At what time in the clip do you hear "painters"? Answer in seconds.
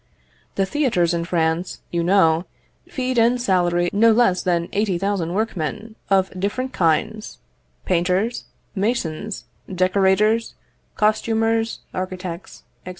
7.85-8.45